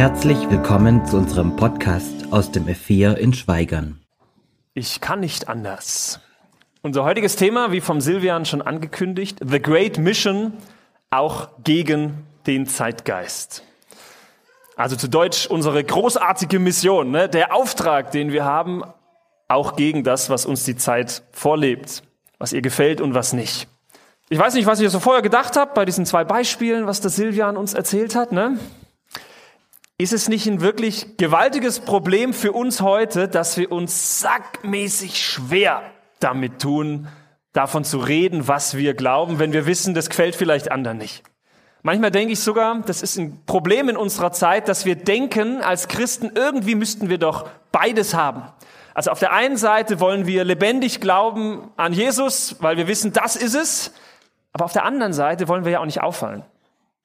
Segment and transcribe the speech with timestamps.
[0.00, 4.00] Herzlich willkommen zu unserem Podcast aus dem F4 in Schweigern.
[4.72, 6.20] Ich kann nicht anders.
[6.80, 10.54] Unser heutiges Thema, wie vom Silvian schon angekündigt, The Great Mission,
[11.10, 13.62] auch gegen den Zeitgeist.
[14.74, 17.28] Also zu Deutsch unsere großartige Mission, ne?
[17.28, 18.82] der Auftrag, den wir haben,
[19.48, 22.04] auch gegen das, was uns die Zeit vorlebt,
[22.38, 23.68] was ihr gefällt und was nicht.
[24.30, 27.10] Ich weiß nicht, was ihr so vorher gedacht habt bei diesen zwei Beispielen, was der
[27.10, 28.32] Silvian uns erzählt hat.
[28.32, 28.58] Ne?
[30.00, 35.82] Ist es nicht ein wirklich gewaltiges Problem für uns heute, dass wir uns sackmäßig schwer
[36.20, 37.06] damit tun,
[37.52, 41.22] davon zu reden, was wir glauben, wenn wir wissen, das gefällt vielleicht anderen nicht?
[41.82, 45.86] Manchmal denke ich sogar, das ist ein Problem in unserer Zeit, dass wir denken, als
[45.86, 48.44] Christen, irgendwie müssten wir doch beides haben.
[48.94, 53.36] Also auf der einen Seite wollen wir lebendig glauben an Jesus, weil wir wissen, das
[53.36, 53.92] ist es.
[54.54, 56.42] Aber auf der anderen Seite wollen wir ja auch nicht auffallen.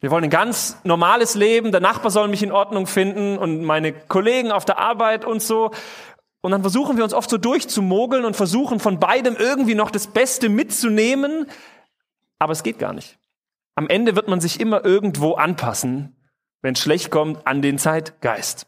[0.01, 3.93] Wir wollen ein ganz normales Leben, der Nachbar soll mich in Ordnung finden und meine
[3.93, 5.71] Kollegen auf der Arbeit und so.
[6.41, 10.07] Und dann versuchen wir uns oft so durchzumogeln und versuchen von beidem irgendwie noch das
[10.07, 11.47] Beste mitzunehmen.
[12.37, 13.17] Aber es geht gar nicht.
[13.73, 16.15] Am Ende wird man sich immer irgendwo anpassen,
[16.61, 18.67] wenn es schlecht kommt, an den Zeitgeist.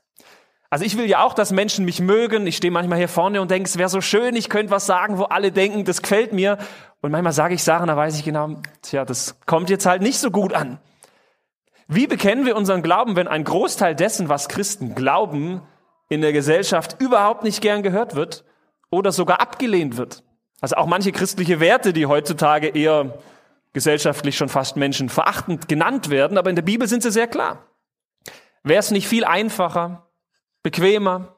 [0.70, 2.45] Also ich will ja auch, dass Menschen mich mögen.
[2.45, 5.17] Ich stehe manchmal hier vorne und denke, es wäre so schön, ich könnte was sagen,
[5.17, 6.58] wo alle denken, das gefällt mir.
[7.02, 10.20] Und manchmal sage ich Sachen, da weiß ich genau, tja, das kommt jetzt halt nicht
[10.20, 10.80] so gut an.
[11.88, 15.62] Wie bekennen wir unseren Glauben, wenn ein Großteil dessen, was Christen glauben,
[16.10, 18.44] in der Gesellschaft überhaupt nicht gern gehört wird
[18.90, 20.24] oder sogar abgelehnt wird?
[20.60, 23.18] Also auch manche christliche Werte, die heutzutage eher
[23.74, 27.64] gesellschaftlich schon fast menschenverachtend genannt werden, aber in der Bibel sind sie sehr klar.
[28.64, 30.08] Wäre es nicht viel einfacher,
[30.64, 31.36] bequemer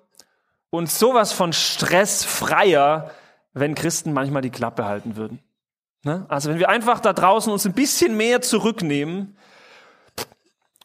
[0.69, 3.11] und sowas von stressfreier,
[3.53, 5.43] wenn Christen manchmal die Klappe halten würden?
[6.03, 6.25] Ne?
[6.29, 9.35] Also wenn wir einfach da draußen uns ein bisschen mehr zurücknehmen,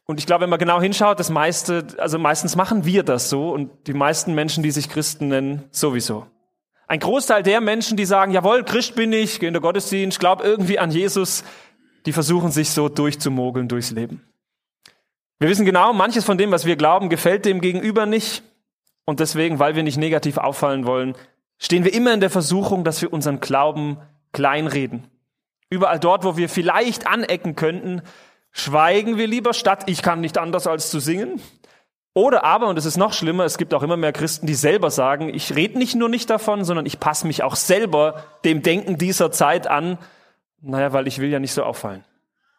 [0.07, 3.51] und ich glaube, wenn man genau hinschaut, das meiste, also meistens machen wir das so
[3.51, 6.27] und die meisten Menschen, die sich Christen nennen, sowieso.
[6.87, 10.45] Ein Großteil der Menschen, die sagen, jawohl, Christ bin ich, gehe in den Gottesdienst, glaube
[10.45, 11.43] irgendwie an Jesus,
[12.05, 14.23] die versuchen sich so durchzumogeln durchs Leben.
[15.39, 18.43] Wir wissen genau, manches von dem, was wir glauben, gefällt dem Gegenüber nicht.
[19.07, 21.15] Und deswegen, weil wir nicht negativ auffallen wollen,
[21.59, 23.99] stehen wir immer in der Versuchung, dass wir unseren Glauben
[24.33, 25.07] kleinreden.
[25.71, 28.03] Überall dort, wo wir vielleicht anecken könnten,
[28.57, 31.43] Schweigen wir lieber statt ich kann nicht anders als zu singen?
[32.15, 34.93] Oder aber, und es ist noch schlimmer, es gibt auch immer mehr Christen, die selber
[34.93, 38.97] sagen, ich rede nicht nur nicht davon, sondern ich passe mich auch selber dem Denken
[38.97, 39.99] dieser Zeit an.
[40.63, 42.05] Naja, weil ich will ja nicht so auffallen.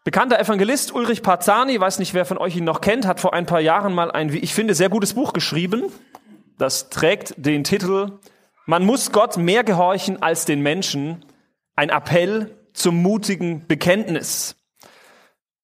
[0.03, 3.45] Bekannter Evangelist Ulrich Parzani, weiß nicht, wer von euch ihn noch kennt, hat vor ein
[3.45, 5.85] paar Jahren mal ein, wie ich finde, sehr gutes Buch geschrieben.
[6.57, 8.19] Das trägt den Titel
[8.65, 11.23] Man muss Gott mehr gehorchen als den Menschen.
[11.77, 14.57] Ein Appell zum mutigen Bekenntnis.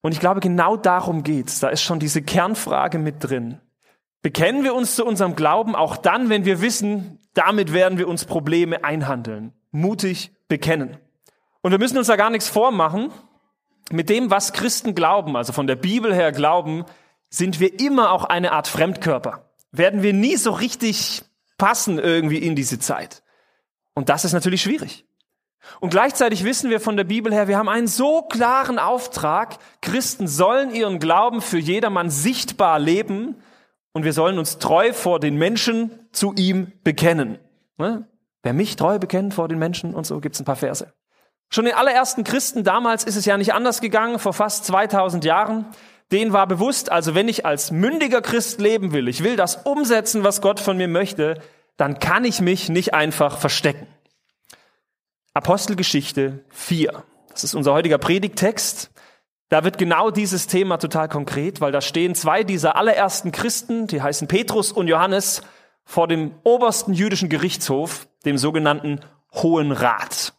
[0.01, 1.59] Und ich glaube, genau darum geht's.
[1.59, 3.59] Da ist schon diese Kernfrage mit drin.
[4.21, 8.25] Bekennen wir uns zu unserem Glauben auch dann, wenn wir wissen, damit werden wir uns
[8.25, 9.53] Probleme einhandeln.
[9.71, 10.97] Mutig bekennen.
[11.61, 13.11] Und wir müssen uns da gar nichts vormachen.
[13.91, 16.85] Mit dem, was Christen glauben, also von der Bibel her glauben,
[17.29, 19.49] sind wir immer auch eine Art Fremdkörper.
[19.71, 21.23] Werden wir nie so richtig
[21.57, 23.23] passen irgendwie in diese Zeit.
[23.93, 25.05] Und das ist natürlich schwierig.
[25.79, 30.27] Und gleichzeitig wissen wir von der Bibel her, wir haben einen so klaren Auftrag, Christen
[30.27, 33.35] sollen ihren Glauben für jedermann sichtbar leben
[33.93, 37.37] und wir sollen uns treu vor den Menschen zu ihm bekennen.
[37.77, 38.07] Ne?
[38.43, 40.91] Wer mich treu bekennt vor den Menschen und so gibt's ein paar Verse.
[41.53, 45.65] Schon den allerersten Christen damals ist es ja nicht anders gegangen, vor fast 2000 Jahren.
[46.11, 50.23] Denen war bewusst, also wenn ich als mündiger Christ leben will, ich will das umsetzen,
[50.23, 51.39] was Gott von mir möchte,
[51.77, 53.87] dann kann ich mich nicht einfach verstecken.
[55.33, 57.03] Apostelgeschichte 4.
[57.29, 58.91] Das ist unser heutiger Predigtext.
[59.47, 64.01] Da wird genau dieses Thema total konkret, weil da stehen zwei dieser allerersten Christen, die
[64.01, 65.41] heißen Petrus und Johannes,
[65.85, 68.99] vor dem obersten jüdischen Gerichtshof, dem sogenannten
[69.33, 70.33] Hohen Rat.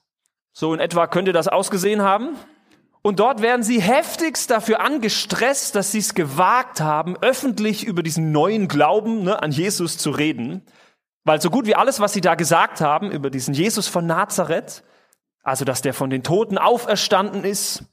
[0.53, 2.37] So in etwa könnte das ausgesehen haben.
[3.01, 8.31] Und dort werden sie heftigst dafür angestresst, dass sie es gewagt haben, öffentlich über diesen
[8.31, 10.63] neuen Glauben ne, an Jesus zu reden.
[11.25, 14.83] Weil so gut wie alles, was sie da gesagt haben über diesen Jesus von Nazareth,
[15.43, 17.85] also dass der von den Toten auferstanden ist,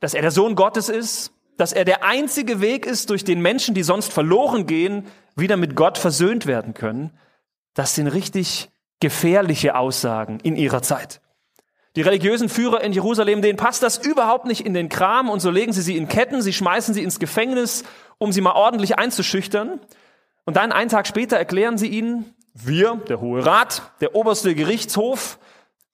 [0.00, 3.74] dass er der Sohn Gottes ist, dass er der einzige Weg ist, durch den Menschen,
[3.74, 5.06] die sonst verloren gehen,
[5.36, 7.10] wieder mit Gott versöhnt werden können,
[7.74, 11.20] das sind richtig gefährliche Aussagen in ihrer Zeit.
[11.96, 15.50] Die religiösen Führer in Jerusalem, denen passt das überhaupt nicht in den Kram und so
[15.50, 17.84] legen sie sie in Ketten, sie schmeißen sie ins Gefängnis,
[18.18, 19.80] um sie mal ordentlich einzuschüchtern.
[20.44, 25.38] Und dann einen Tag später erklären sie ihnen, wir, der Hohe Rat, der oberste Gerichtshof,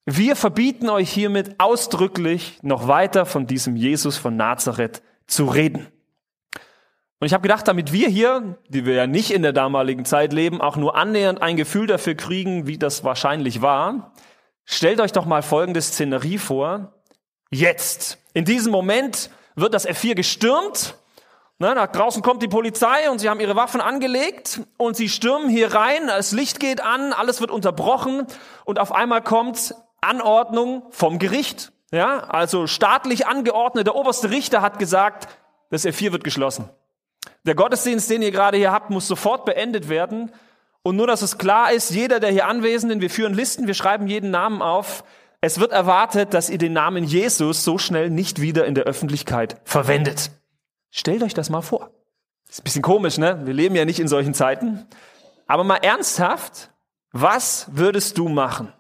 [0.05, 5.88] wir verbieten euch hiermit ausdrücklich noch weiter von diesem Jesus von Nazareth zu reden.
[7.19, 10.32] Und ich habe gedacht, damit wir hier, die wir ja nicht in der damaligen Zeit
[10.32, 14.12] leben, auch nur annähernd ein Gefühl dafür kriegen, wie das wahrscheinlich war,
[14.64, 16.93] stellt euch doch mal folgende Szenerie vor.
[17.50, 20.97] Jetzt, in diesem Moment, wird das F4 gestürmt.
[21.58, 25.49] Ne, nach draußen kommt die Polizei und sie haben ihre Waffen angelegt und sie stürmen
[25.49, 26.06] hier rein.
[26.06, 28.26] Das Licht geht an, alles wird unterbrochen
[28.67, 31.73] und auf einmal kommt Anordnung vom Gericht.
[31.93, 33.87] Ja, also staatlich angeordnet.
[33.87, 35.29] Der oberste Richter hat gesagt,
[35.70, 36.69] das F4 wird geschlossen.
[37.44, 40.32] Der Gottesdienst, den ihr gerade hier habt, muss sofort beendet werden.
[40.82, 44.08] Und nur, dass es klar ist, jeder der hier Anwesenden, wir führen Listen, wir schreiben
[44.08, 45.05] jeden Namen auf.
[45.41, 49.56] Es wird erwartet, dass ihr den Namen Jesus so schnell nicht wieder in der Öffentlichkeit
[49.64, 50.31] verwendet.
[50.90, 51.90] Stellt euch das mal vor.
[52.48, 53.40] Ist ein bisschen komisch, ne?
[53.44, 54.86] Wir leben ja nicht in solchen Zeiten.
[55.46, 56.70] Aber mal ernsthaft,
[57.12, 58.72] was würdest du machen,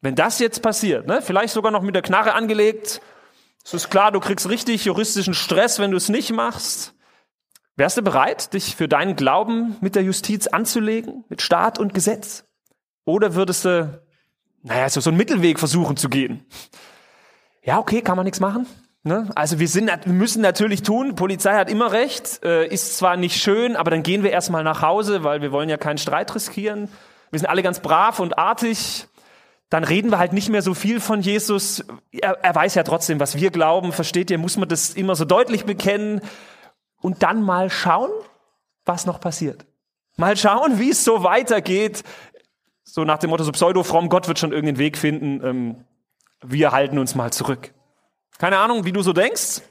[0.00, 1.06] wenn das jetzt passiert?
[1.06, 1.22] Ne?
[1.22, 3.00] Vielleicht sogar noch mit der Knarre angelegt.
[3.64, 6.94] Es ist klar, du kriegst richtig juristischen Stress, wenn du es nicht machst.
[7.76, 12.44] Wärst du bereit, dich für deinen Glauben mit der Justiz anzulegen, mit Staat und Gesetz?
[13.04, 14.00] Oder würdest du,
[14.62, 16.46] naja, so, einen Mittelweg versuchen zu gehen?
[17.62, 18.66] Ja, okay, kann man nichts machen.
[19.06, 19.28] Ne?
[19.34, 23.36] Also wir, sind, wir müssen natürlich tun, Polizei hat immer recht, äh, ist zwar nicht
[23.36, 26.88] schön, aber dann gehen wir erstmal nach Hause, weil wir wollen ja keinen Streit riskieren.
[27.30, 29.06] Wir sind alle ganz brav und artig.
[29.68, 31.84] Dann reden wir halt nicht mehr so viel von Jesus.
[32.12, 33.92] Er, er weiß ja trotzdem, was wir glauben.
[33.92, 36.22] Versteht ihr, muss man das immer so deutlich bekennen
[37.02, 38.10] und dann mal schauen,
[38.86, 39.66] was noch passiert.
[40.16, 42.04] Mal schauen, wie es so weitergeht.
[42.84, 45.44] So nach dem Motto, so pseudo-fromm, Gott wird schon irgendeinen Weg finden.
[45.44, 45.84] Ähm,
[46.42, 47.74] wir halten uns mal zurück.
[48.38, 49.62] Keine Ahnung, wie du so denkst.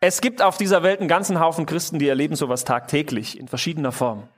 [0.00, 3.92] Es gibt auf dieser Welt einen ganzen Haufen Christen, die erleben sowas tagtäglich in verschiedener
[3.92, 4.28] Form.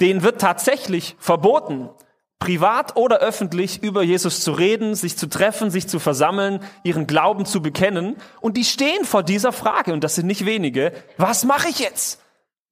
[0.00, 1.90] Denen wird tatsächlich verboten,
[2.38, 7.44] privat oder öffentlich über Jesus zu reden, sich zu treffen, sich zu versammeln, ihren Glauben
[7.44, 8.16] zu bekennen.
[8.40, 12.20] Und die stehen vor dieser Frage, und das sind nicht wenige, was mache ich jetzt?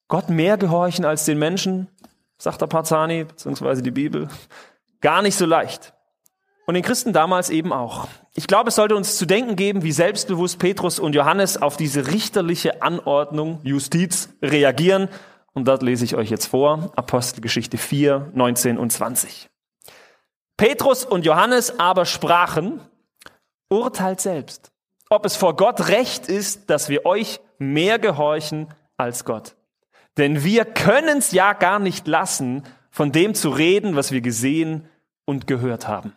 [0.08, 1.86] Gott mehr gehorchen als den Menschen,
[2.38, 4.28] sagt der Parzani, beziehungsweise die Bibel.
[5.02, 5.92] Gar nicht so leicht.
[6.66, 8.08] Und den Christen damals eben auch.
[8.38, 12.06] Ich glaube, es sollte uns zu denken geben, wie selbstbewusst Petrus und Johannes auf diese
[12.06, 15.08] richterliche Anordnung, Justiz, reagieren.
[15.54, 19.50] Und dort lese ich euch jetzt vor, Apostelgeschichte 4, 19 und 20.
[20.56, 22.80] Petrus und Johannes aber sprachen,
[23.70, 24.70] urteilt selbst,
[25.10, 29.56] ob es vor Gott recht ist, dass wir euch mehr gehorchen als Gott.
[30.16, 32.62] Denn wir können es ja gar nicht lassen,
[32.92, 34.88] von dem zu reden, was wir gesehen
[35.24, 36.12] und gehört haben.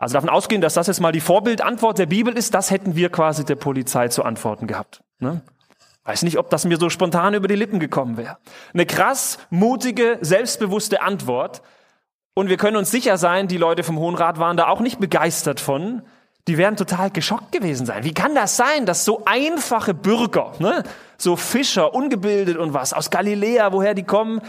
[0.00, 3.10] Also davon ausgehen, dass das jetzt mal die Vorbildantwort der Bibel ist, das hätten wir
[3.10, 5.02] quasi der Polizei zu antworten gehabt.
[5.18, 5.42] Ne?
[6.04, 8.38] Weiß nicht, ob das mir so spontan über die Lippen gekommen wäre.
[8.72, 11.60] Eine krass mutige, selbstbewusste Antwort,
[12.32, 15.00] und wir können uns sicher sein, die Leute vom Hohen Rat waren da auch nicht
[15.00, 16.00] begeistert von.
[16.48, 18.04] Die werden total geschockt gewesen sein.
[18.04, 20.84] Wie kann das sein, dass so einfache Bürger, ne,
[21.18, 24.40] so Fischer, ungebildet und was, aus Galiläa, woher die kommen,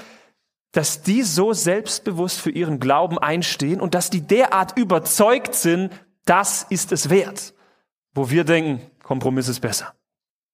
[0.72, 5.92] dass die so selbstbewusst für ihren Glauben einstehen und dass die derart überzeugt sind,
[6.26, 7.54] das ist es wert.
[8.14, 9.94] Wo wir denken, Kompromiss ist besser.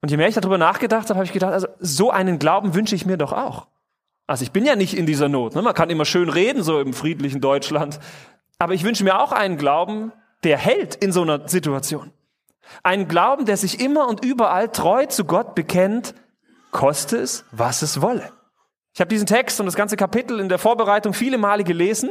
[0.02, 2.96] Und je mehr ich darüber nachgedacht habe, habe ich gedacht, also so einen Glauben wünsche
[2.96, 3.68] ich mir doch auch.
[4.28, 5.56] Also ich bin ja nicht in dieser Not.
[5.56, 5.62] Ne?
[5.62, 8.00] Man kann immer schön reden, so im friedlichen Deutschland.
[8.60, 10.12] Aber ich wünsche mir auch einen Glauben,
[10.44, 12.12] der hält in so einer Situation.
[12.84, 16.14] Einen Glauben, der sich immer und überall treu zu Gott bekennt,
[16.72, 18.32] koste es, was es wolle.
[18.98, 22.10] Ich habe diesen Text und das ganze Kapitel in der Vorbereitung viele Male gelesen.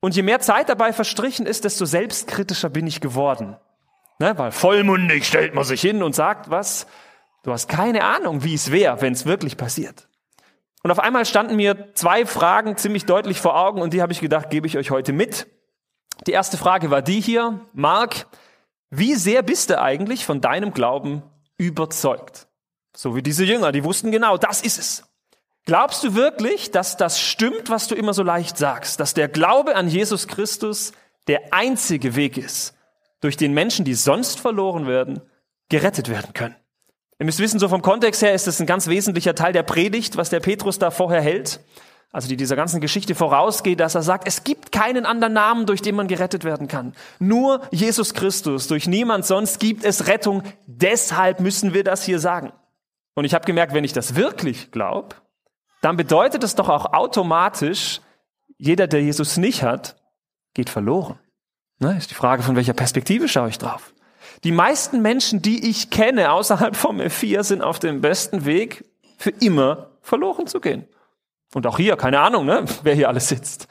[0.00, 3.58] Und je mehr Zeit dabei verstrichen ist, desto selbstkritischer bin ich geworden.
[4.18, 4.32] Ne?
[4.38, 6.86] Weil vollmundig stellt man sich hin und sagt was.
[7.42, 10.08] Du hast keine Ahnung, wie es wäre, wenn es wirklich passiert.
[10.82, 14.20] Und auf einmal standen mir zwei Fragen ziemlich deutlich vor Augen und die habe ich
[14.20, 15.46] gedacht, gebe ich euch heute mit.
[16.26, 17.60] Die erste Frage war die hier.
[17.74, 18.28] Mark,
[18.88, 21.22] wie sehr bist du eigentlich von deinem Glauben
[21.58, 22.48] überzeugt?
[22.96, 25.11] So wie diese Jünger, die wussten genau, das ist es.
[25.64, 29.76] Glaubst du wirklich, dass das stimmt, was du immer so leicht sagst, dass der Glaube
[29.76, 30.92] an Jesus Christus
[31.28, 32.74] der einzige Weg ist,
[33.20, 35.20] durch den Menschen, die sonst verloren werden,
[35.68, 36.56] gerettet werden können?
[37.20, 40.16] Ihr müsst wissen, so vom Kontext her ist das ein ganz wesentlicher Teil der Predigt,
[40.16, 41.60] was der Petrus da vorher hält.
[42.10, 45.80] Also die dieser ganzen Geschichte vorausgeht, dass er sagt, es gibt keinen anderen Namen, durch
[45.80, 46.94] den man gerettet werden kann.
[47.20, 50.42] Nur Jesus Christus, durch niemand sonst gibt es Rettung.
[50.66, 52.52] Deshalb müssen wir das hier sagen.
[53.14, 55.14] Und ich habe gemerkt, wenn ich das wirklich glaube,
[55.82, 58.00] dann bedeutet es doch auch automatisch,
[58.56, 59.96] jeder, der Jesus nicht hat,
[60.54, 61.18] geht verloren.
[61.80, 61.96] Ne?
[61.98, 63.92] Ist die Frage, von welcher Perspektive schaue ich drauf?
[64.44, 68.84] Die meisten Menschen, die ich kenne außerhalb vom F4, sind auf dem besten Weg,
[69.18, 70.86] für immer verloren zu gehen.
[71.52, 73.66] Und auch hier, keine Ahnung, ne, wer hier alles sitzt.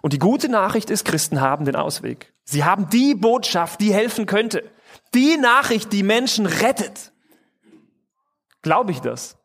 [0.00, 2.34] Und die gute Nachricht ist, Christen haben den Ausweg.
[2.44, 4.68] Sie haben die Botschaft, die helfen könnte.
[5.14, 7.12] Die Nachricht, die Menschen rettet.
[8.62, 9.36] Glaube ich das?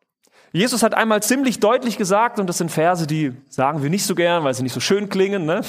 [0.58, 4.16] Jesus hat einmal ziemlich deutlich gesagt, und das sind Verse, die sagen wir nicht so
[4.16, 5.62] gern, weil sie nicht so schön klingen, ne?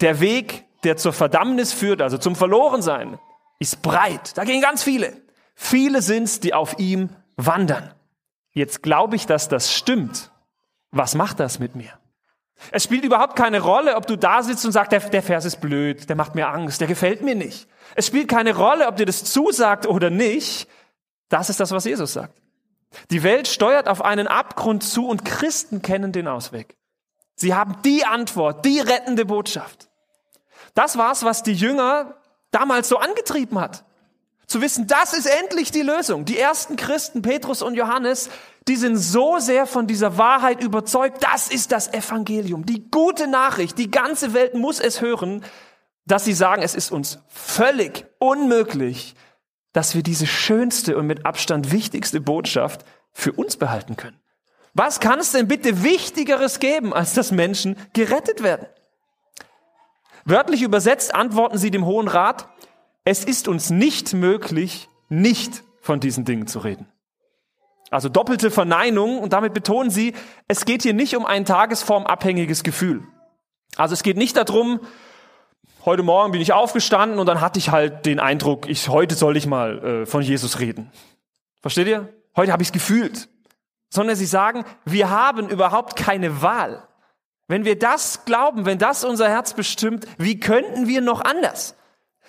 [0.00, 3.18] Der Weg, der zur Verdammnis führt, also zum Verlorensein,
[3.58, 4.36] ist breit.
[4.36, 5.12] Da gehen ganz viele.
[5.54, 7.92] Viele sind's, die auf ihm wandern.
[8.52, 10.30] Jetzt glaube ich, dass das stimmt.
[10.90, 11.92] Was macht das mit mir?
[12.70, 15.60] Es spielt überhaupt keine Rolle, ob du da sitzt und sagst, der, der Vers ist
[15.60, 17.68] blöd, der macht mir Angst, der gefällt mir nicht.
[17.94, 20.68] Es spielt keine Rolle, ob dir das zusagt oder nicht.
[21.28, 22.40] Das ist das, was Jesus sagt.
[23.10, 26.76] Die Welt steuert auf einen Abgrund zu und Christen kennen den Ausweg.
[27.36, 29.88] Sie haben die Antwort, die rettende Botschaft.
[30.74, 32.16] Das war's, was die Jünger
[32.50, 33.84] damals so angetrieben hat.
[34.46, 36.24] Zu wissen, das ist endlich die Lösung.
[36.24, 38.28] Die ersten Christen, Petrus und Johannes,
[38.66, 43.78] die sind so sehr von dieser Wahrheit überzeugt, das ist das Evangelium, die gute Nachricht,
[43.78, 45.44] die ganze Welt muss es hören,
[46.04, 49.14] dass sie sagen, es ist uns völlig unmöglich,
[49.72, 54.20] dass wir diese schönste und mit Abstand wichtigste Botschaft für uns behalten können.
[54.74, 58.66] Was kann es denn bitte Wichtigeres geben, als dass Menschen gerettet werden?
[60.24, 62.48] Wörtlich übersetzt antworten sie dem Hohen Rat,
[63.04, 66.86] es ist uns nicht möglich, nicht von diesen Dingen zu reden.
[67.90, 70.14] Also doppelte Verneinung und damit betonen sie,
[70.46, 73.02] es geht hier nicht um ein tagesformabhängiges Gefühl.
[73.76, 74.80] Also es geht nicht darum,
[75.84, 79.36] heute Morgen bin ich aufgestanden und dann hatte ich halt den Eindruck, ich heute soll
[79.36, 80.90] ich mal äh, von Jesus reden.
[81.60, 82.08] Versteht ihr?
[82.36, 83.28] Heute habe ich es gefühlt.
[83.88, 86.86] Sondern sie sagen, wir haben überhaupt keine Wahl.
[87.48, 91.74] Wenn wir das glauben, wenn das unser Herz bestimmt, wie könnten wir noch anders?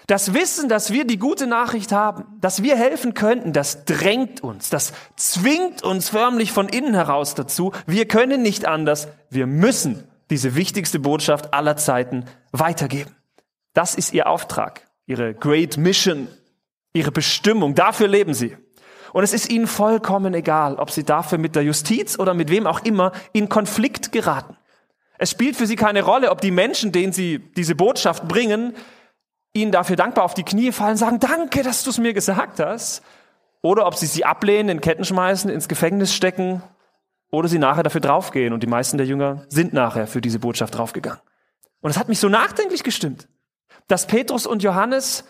[0.07, 4.71] Das Wissen, dass wir die gute Nachricht haben, dass wir helfen könnten, das drängt uns,
[4.71, 7.71] das zwingt uns förmlich von innen heraus dazu.
[7.85, 13.15] Wir können nicht anders, wir müssen diese wichtigste Botschaft aller Zeiten weitergeben.
[13.73, 16.27] Das ist ihr Auftrag, ihre Great Mission,
[16.93, 17.75] ihre Bestimmung.
[17.75, 18.57] Dafür leben sie.
[19.13, 22.67] Und es ist ihnen vollkommen egal, ob sie dafür mit der Justiz oder mit wem
[22.67, 24.57] auch immer in Konflikt geraten.
[25.17, 28.73] Es spielt für sie keine Rolle, ob die Menschen, denen sie diese Botschaft bringen,
[29.53, 33.03] ihnen dafür dankbar auf die Knie fallen, sagen, danke, dass du es mir gesagt hast.
[33.61, 36.63] Oder ob sie sie ablehnen, in Ketten schmeißen, ins Gefängnis stecken
[37.29, 38.53] oder sie nachher dafür draufgehen.
[38.53, 41.21] Und die meisten der Jünger sind nachher für diese Botschaft draufgegangen.
[41.81, 43.27] Und es hat mich so nachdenklich gestimmt
[43.91, 45.25] dass Petrus und Johannes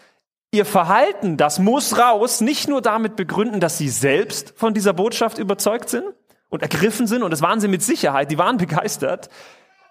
[0.52, 5.38] ihr Verhalten, das muss raus, nicht nur damit begründen, dass sie selbst von dieser Botschaft
[5.38, 6.04] überzeugt sind
[6.50, 9.30] und ergriffen sind, und das waren sie mit Sicherheit, die waren begeistert,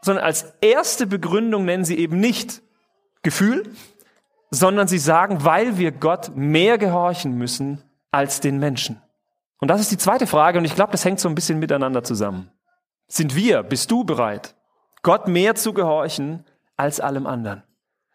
[0.03, 2.63] sondern als erste Begründung nennen sie eben nicht
[3.23, 3.73] Gefühl,
[4.51, 9.01] sondern sie sagen, weil wir Gott mehr gehorchen müssen als den Menschen.
[9.59, 12.03] Und das ist die zweite Frage, und ich glaube, das hängt so ein bisschen miteinander
[12.03, 12.51] zusammen.
[13.09, 14.55] Sind wir, bist du bereit,
[15.03, 16.45] Gott mehr zu gehorchen
[16.77, 17.63] als allem anderen?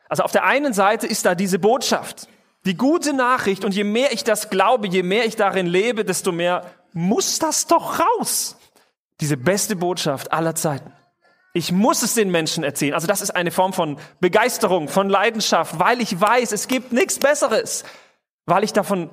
[0.09, 2.27] Also auf der einen Seite ist da diese Botschaft,
[2.65, 6.31] die gute Nachricht und je mehr ich das glaube, je mehr ich darin lebe, desto
[6.31, 8.57] mehr muss das doch raus.
[9.21, 10.91] Diese beste Botschaft aller Zeiten.
[11.53, 12.93] Ich muss es den Menschen erzählen.
[12.93, 17.17] Also das ist eine Form von Begeisterung, von Leidenschaft, weil ich weiß, es gibt nichts
[17.17, 17.85] Besseres,
[18.45, 19.09] weil ich davon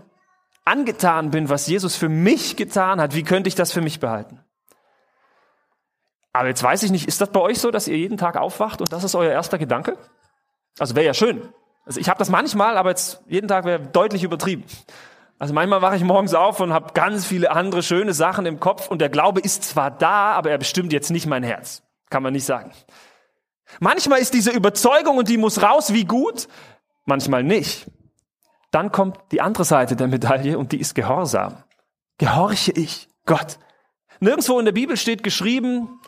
[0.65, 3.15] angetan bin, was Jesus für mich getan hat.
[3.15, 4.41] Wie könnte ich das für mich behalten?
[6.33, 8.81] Aber jetzt weiß ich nicht, ist das bei euch so, dass ihr jeden Tag aufwacht
[8.81, 9.99] und das ist euer erster Gedanke?
[10.79, 11.49] Also wäre ja schön.
[11.85, 14.65] Also ich habe das manchmal, aber jetzt jeden Tag wäre deutlich übertrieben.
[15.39, 18.89] Also manchmal wache ich morgens auf und habe ganz viele andere schöne Sachen im Kopf
[18.89, 21.83] und der Glaube ist zwar da, aber er bestimmt jetzt nicht mein Herz.
[22.11, 22.71] Kann man nicht sagen.
[23.81, 26.47] Manchmal ist diese Überzeugung und die muss raus wie gut,
[27.07, 27.91] manchmal nicht.
[28.71, 31.65] Dann kommt die andere Seite der Medaille und die ist Gehorsam.
[32.19, 33.59] Gehorche ich Gott.
[34.21, 36.01] Nirgendwo in der Bibel steht geschrieben,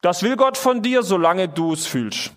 [0.00, 2.32] das will Gott von dir, solange du es fühlst.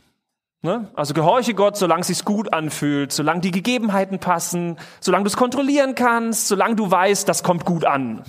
[0.61, 0.91] Ne?
[0.93, 5.37] Also gehorche Gott, solange es sich gut anfühlt, solange die Gegebenheiten passen, solange du es
[5.37, 8.23] kontrollieren kannst, solange du weißt, das kommt gut an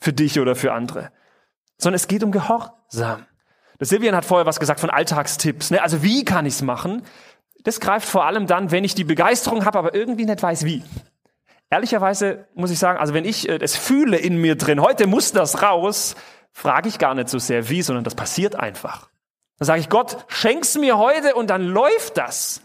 [0.00, 1.10] für dich oder für andere.
[1.76, 3.26] Sondern es geht um Gehorsam.
[3.80, 5.70] Der Silvian hat vorher was gesagt von Alltagstipps.
[5.70, 5.82] Ne?
[5.82, 7.02] Also wie kann ich es machen?
[7.64, 10.84] Das greift vor allem dann, wenn ich die Begeisterung habe, aber irgendwie nicht weiß wie.
[11.70, 15.32] Ehrlicherweise muss ich sagen, also wenn ich äh, es fühle in mir drin, heute muss
[15.32, 16.14] das raus,
[16.52, 19.08] frage ich gar nicht so sehr wie, sondern das passiert einfach.
[19.64, 22.60] Dann sage ich, Gott, schenk's mir heute und dann läuft das.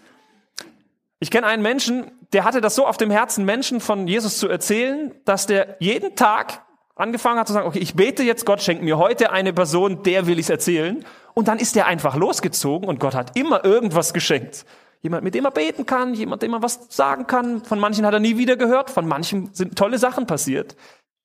[1.22, 4.50] Ich kenne einen Menschen, der hatte das so auf dem Herzen, Menschen von Jesus zu
[4.50, 6.62] erzählen, dass der jeden Tag
[6.98, 10.28] angefangen hat zu sagen, okay, ich bete jetzt, Gott schenkt mir heute eine Person, der
[10.28, 11.06] will ich's erzählen.
[11.34, 14.66] Und dann ist er einfach losgezogen und Gott hat immer irgendwas geschenkt.
[15.00, 17.64] Jemand, mit dem er beten kann, jemand, dem er was sagen kann.
[17.64, 20.76] Von manchen hat er nie wieder gehört, von manchen sind tolle Sachen passiert.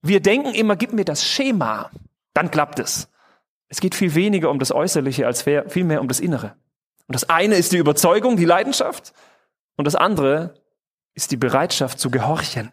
[0.02, 1.90] Wir denken immer, gib mir das Schema,
[2.33, 3.09] dann klappt es.
[3.75, 6.54] Es geht viel weniger um das Äußerliche als vielmehr um das Innere.
[7.09, 9.12] Und das eine ist die Überzeugung, die Leidenschaft,
[9.75, 10.54] und das andere
[11.14, 12.71] ist die Bereitschaft zu gehorchen.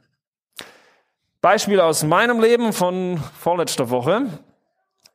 [1.41, 4.27] Beispiel aus meinem Leben von vorletzter Woche.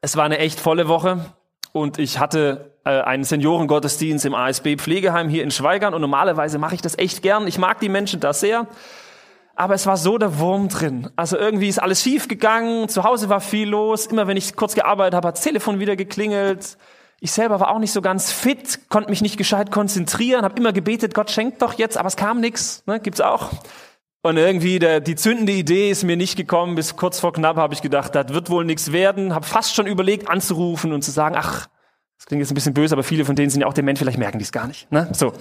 [0.01, 1.25] Es war eine echt volle Woche
[1.71, 6.75] und ich hatte äh, einen Seniorengottesdienst im ASB Pflegeheim hier in Schweigern und normalerweise mache
[6.75, 7.47] ich das echt gern.
[7.47, 8.67] Ich mag die Menschen da sehr.
[9.57, 11.09] Aber es war so der Wurm drin.
[11.17, 14.07] Also irgendwie ist alles schief gegangen, zu Hause war viel los.
[14.07, 16.77] Immer wenn ich kurz gearbeitet habe, hat das Telefon wieder geklingelt.
[17.21, 20.75] Ich selber war auch nicht so ganz fit, konnte mich nicht gescheit konzentrieren, habe immer
[20.75, 22.83] gebetet, Gott schenkt doch jetzt, aber es kam nichts.
[22.87, 23.01] Ne?
[23.01, 23.51] Gibt's auch.
[24.21, 26.75] Und irgendwie der, die zündende Idee ist mir nicht gekommen.
[26.75, 29.35] Bis kurz vor knapp habe ich gedacht, das wird wohl nichts werden.
[29.35, 31.69] Habe fast schon überlegt, anzurufen und zu sagen, ach,
[32.19, 34.19] das klingt jetzt ein bisschen böse, aber viele von denen sind ja auch dement, vielleicht
[34.19, 34.91] merken die es gar nicht.
[34.93, 35.09] Ne?
[35.13, 35.33] So.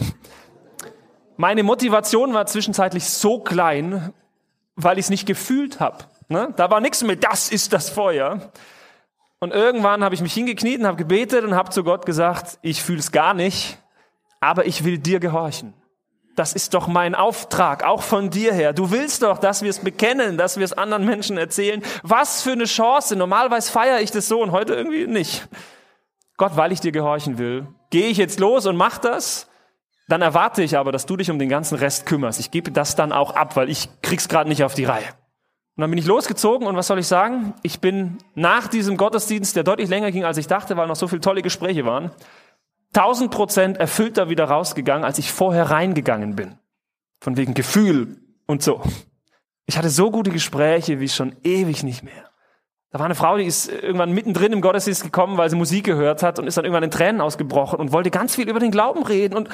[1.38, 4.14] Meine Motivation war zwischenzeitlich so klein,
[4.76, 6.06] weil ich es nicht gefühlt habe.
[6.28, 6.54] Ne?
[6.56, 8.52] Da war nichts mehr, das ist das Feuer.
[9.40, 12.82] Und irgendwann habe ich mich hingekniet und habe gebetet und habe zu Gott gesagt, ich
[12.82, 13.78] fühle es gar nicht,
[14.40, 15.74] aber ich will dir gehorchen.
[16.36, 18.74] Das ist doch mein Auftrag, auch von dir her.
[18.74, 21.82] Du willst doch, dass wir es bekennen, dass wir es anderen Menschen erzählen.
[22.04, 23.16] Was für eine Chance.
[23.16, 25.48] Normalerweise feiere ich das so und heute irgendwie nicht.
[26.38, 29.48] Gott, weil ich dir gehorchen will, gehe ich jetzt los und mach das.
[30.08, 32.40] Dann erwarte ich aber, dass du dich um den ganzen Rest kümmerst.
[32.40, 35.08] Ich gebe das dann auch ab, weil ich krieg's gerade nicht auf die Reihe.
[35.76, 37.54] Und dann bin ich losgezogen und was soll ich sagen?
[37.62, 41.08] Ich bin nach diesem Gottesdienst, der deutlich länger ging, als ich dachte, weil noch so
[41.08, 42.12] viele tolle Gespräche waren,
[42.94, 46.58] tausend Prozent erfüllter wieder rausgegangen, als ich vorher reingegangen bin.
[47.20, 48.82] Von wegen Gefühl und so.
[49.66, 52.30] Ich hatte so gute Gespräche wie schon ewig nicht mehr.
[52.92, 56.24] Da war eine Frau, die ist irgendwann mittendrin im Gottesdienst gekommen, weil sie Musik gehört
[56.24, 59.04] hat und ist dann irgendwann in Tränen ausgebrochen und wollte ganz viel über den Glauben
[59.04, 59.50] reden und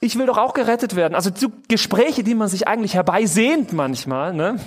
[0.00, 1.14] ich will doch auch gerettet werden.
[1.14, 4.60] Also so Gespräche, die man sich eigentlich herbeisehnt manchmal, ne?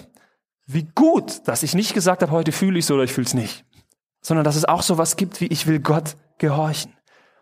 [0.65, 3.33] Wie gut, dass ich nicht gesagt habe, heute fühle ich so oder ich fühle es
[3.33, 3.65] nicht,
[4.21, 6.93] sondern dass es auch so was gibt wie ich will Gott gehorchen.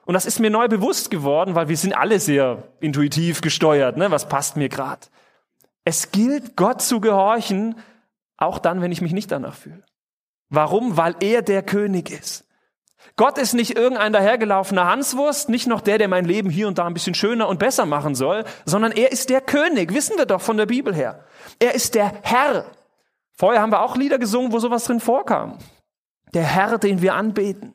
[0.05, 3.95] Und das ist mir neu bewusst geworden, weil wir sind alle sehr intuitiv gesteuert.
[3.95, 4.09] Ne?
[4.09, 5.05] Was passt mir gerade?
[5.85, 7.75] Es gilt, Gott zu gehorchen,
[8.35, 9.83] auch dann, wenn ich mich nicht danach fühle.
[10.49, 10.97] Warum?
[10.97, 12.45] Weil er der König ist.
[13.15, 16.85] Gott ist nicht irgendein dahergelaufener Hanswurst, nicht noch der, der mein Leben hier und da
[16.85, 20.41] ein bisschen schöner und besser machen soll, sondern er ist der König, wissen wir doch
[20.41, 21.23] von der Bibel her.
[21.59, 22.65] Er ist der Herr.
[23.33, 25.57] Vorher haben wir auch Lieder gesungen, wo sowas drin vorkam.
[26.33, 27.73] Der Herr, den wir anbeten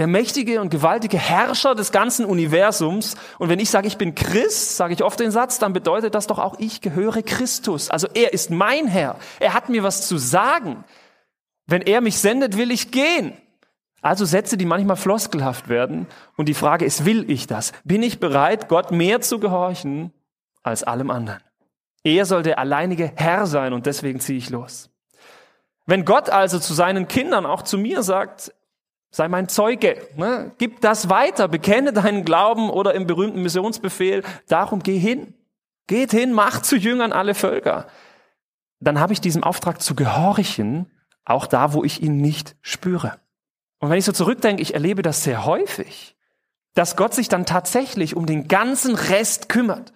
[0.00, 3.16] der mächtige und gewaltige Herrscher des ganzen Universums.
[3.38, 6.26] Und wenn ich sage, ich bin Christ, sage ich oft den Satz, dann bedeutet das
[6.26, 7.90] doch auch, ich gehöre Christus.
[7.90, 9.16] Also er ist mein Herr.
[9.40, 10.84] Er hat mir was zu sagen.
[11.70, 13.32] Wenn er mich sendet, will ich gehen.
[14.02, 16.06] Also Sätze, die manchmal floskelhaft werden.
[16.36, 17.72] Und die Frage ist, will ich das?
[17.84, 20.12] Bin ich bereit, Gott mehr zu gehorchen
[20.62, 21.40] als allem anderen?
[22.02, 24.90] Er soll der alleinige Herr sein und deswegen ziehe ich los.
[25.86, 28.52] Wenn Gott also zu seinen Kindern, auch zu mir sagt,
[29.12, 29.96] Sei mein Zeuge.
[30.16, 30.52] Ne?
[30.58, 31.48] Gib das weiter.
[31.48, 34.22] Bekenne deinen Glauben oder im berühmten Missionsbefehl.
[34.48, 35.34] Darum geh hin.
[35.88, 37.88] Geht hin, macht zu Jüngern alle Völker.
[38.78, 40.88] Dann habe ich diesem Auftrag zu gehorchen,
[41.24, 43.18] auch da, wo ich ihn nicht spüre.
[43.78, 46.16] Und wenn ich so zurückdenke, ich erlebe das sehr häufig,
[46.74, 49.92] dass Gott sich dann tatsächlich um den ganzen Rest kümmert.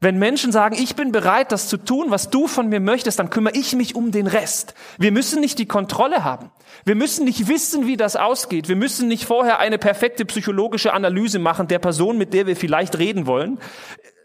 [0.00, 3.30] Wenn Menschen sagen, ich bin bereit, das zu tun, was du von mir möchtest, dann
[3.30, 4.74] kümmere ich mich um den Rest.
[4.98, 6.50] Wir müssen nicht die Kontrolle haben.
[6.84, 8.68] Wir müssen nicht wissen, wie das ausgeht.
[8.68, 12.98] Wir müssen nicht vorher eine perfekte psychologische Analyse machen der Person, mit der wir vielleicht
[12.98, 13.58] reden wollen.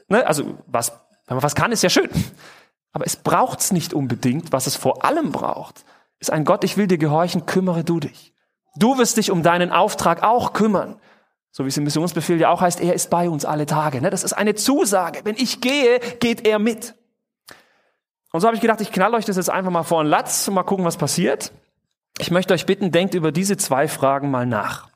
[0.10, 0.27] Ne?
[0.27, 0.91] Also, was,
[1.27, 2.10] wenn man was kann, ist ja schön.
[2.91, 4.51] Aber es braucht's nicht unbedingt.
[4.51, 5.86] Was es vor allem braucht,
[6.21, 8.34] ist ein Gott, ich will dir gehorchen, kümmere du dich.
[8.75, 11.01] Du wirst dich um deinen Auftrag auch kümmern.
[11.51, 13.99] So wie es im Missionsbefehl ja auch heißt, er ist bei uns alle Tage.
[13.99, 14.10] Ne?
[14.10, 15.21] Das ist eine Zusage.
[15.25, 16.95] Wenn ich gehe, geht er mit.
[18.31, 20.47] Und so habe ich gedacht, ich knall euch das jetzt einfach mal vor den Latz
[20.47, 21.51] und mal gucken, was passiert.
[22.19, 24.88] Ich möchte euch bitten, denkt über diese zwei Fragen mal nach.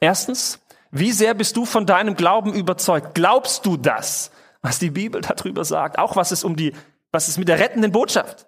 [0.00, 0.58] Erstens,
[0.90, 3.14] wie sehr bist du von deinem Glauben überzeugt?
[3.14, 4.32] Glaubst du das,
[4.62, 5.98] was die Bibel darüber sagt?
[5.98, 6.72] Auch was es um die,
[7.12, 8.46] was es mit der rettenden Botschaft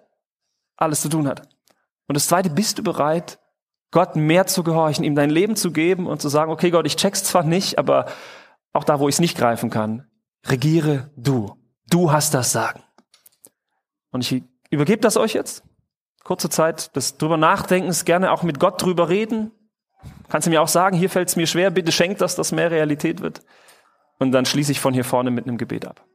[0.75, 1.47] alles zu tun hat.
[2.07, 3.39] Und das zweite, bist du bereit,
[3.91, 6.97] Gott mehr zu gehorchen, ihm dein Leben zu geben und zu sagen, okay Gott, ich
[6.97, 8.07] check's zwar nicht, aber
[8.73, 10.07] auch da, wo ich es nicht greifen kann,
[10.45, 11.55] regiere du.
[11.89, 12.83] Du hast das Sagen.
[14.11, 15.63] Und ich übergebe das euch jetzt.
[16.23, 19.51] Kurze Zeit des drüber Nachdenkens, gerne auch mit Gott drüber reden.
[20.27, 22.71] Kannst du mir auch sagen, hier fällt es mir schwer, bitte schenkt, dass das mehr
[22.71, 23.41] Realität wird.
[24.19, 26.05] Und dann schließe ich von hier vorne mit einem Gebet ab.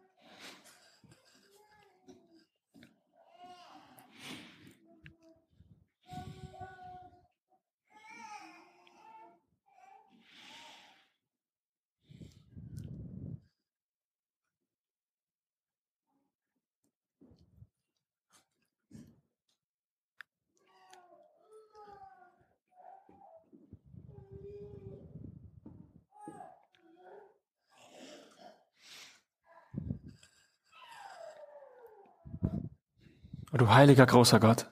[33.58, 34.66] Du heiliger großer Gott,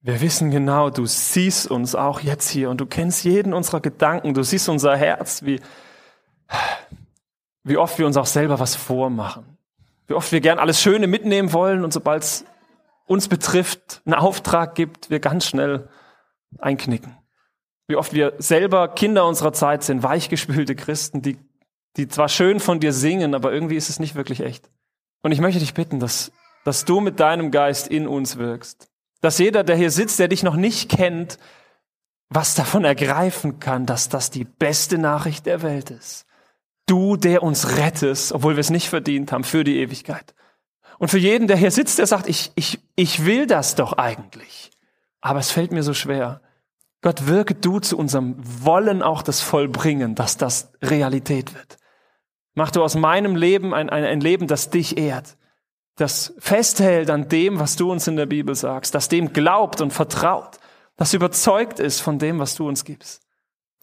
[0.00, 4.34] Wir wissen genau, du siehst uns auch jetzt hier und du kennst jeden unserer Gedanken,
[4.34, 5.60] du siehst unser Herz, wie,
[7.64, 9.58] wie oft wir uns auch selber was vormachen.
[10.06, 12.44] Wie oft wir gern alles Schöne mitnehmen wollen und sobald es
[13.06, 15.88] uns betrifft, einen Auftrag gibt, wir ganz schnell
[16.58, 17.16] einknicken.
[17.88, 21.38] Wie oft wir selber Kinder unserer Zeit sind, weichgespülte Christen, die,
[21.96, 24.70] die zwar schön von dir singen, aber irgendwie ist es nicht wirklich echt.
[25.22, 26.32] Und ich möchte dich bitten, dass,
[26.66, 28.90] dass du mit deinem Geist in uns wirkst.
[29.20, 31.38] Dass jeder, der hier sitzt, der dich noch nicht kennt,
[32.28, 36.26] was davon ergreifen kann, dass das die beste Nachricht der Welt ist.
[36.86, 40.34] Du, der uns rettest, obwohl wir es nicht verdient haben, für die Ewigkeit.
[40.98, 44.72] Und für jeden, der hier sitzt, der sagt, ich, ich, ich will das doch eigentlich.
[45.20, 46.40] Aber es fällt mir so schwer.
[47.00, 51.76] Gott, wirke du zu unserem Wollen auch das Vollbringen, dass das Realität wird.
[52.54, 55.36] Mach du aus meinem Leben ein, ein, ein Leben, das dich ehrt,
[55.96, 59.92] das festhält an dem, was du uns in der Bibel sagst, das dem glaubt und
[59.92, 60.58] vertraut,
[60.96, 63.22] das überzeugt ist von dem, was du uns gibst.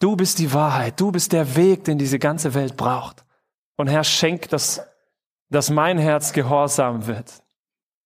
[0.00, 3.24] Du bist die Wahrheit, du bist der Weg, den diese ganze Welt braucht.
[3.76, 4.82] Und Herr, schenk, dass,
[5.50, 7.42] dass mein Herz gehorsam wird,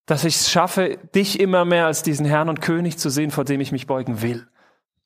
[0.07, 3.45] dass ich es schaffe, dich immer mehr als diesen Herrn und König zu sehen, vor
[3.45, 4.47] dem ich mich beugen will.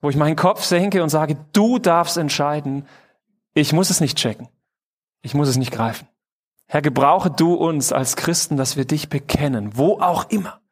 [0.00, 2.86] Wo ich meinen Kopf senke und sage, du darfst entscheiden,
[3.54, 4.48] ich muss es nicht checken,
[5.22, 6.06] ich muss es nicht greifen.
[6.72, 10.62] Herr, gebrauche du uns als Christen, dass wir dich bekennen, wo auch immer.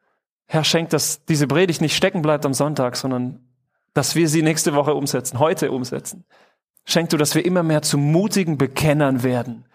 [0.47, 3.47] Herr, schenk, dass diese Predigt nicht stecken bleibt am Sonntag, sondern
[3.93, 6.25] dass wir sie nächste Woche umsetzen, heute umsetzen.
[6.85, 9.65] Schenk du, dass wir immer mehr zu mutigen Bekennern werden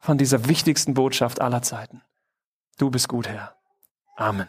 [0.00, 2.02] von dieser wichtigsten Botschaft aller Zeiten.
[2.78, 3.54] Du bist gut, Herr.
[4.16, 4.48] Amen.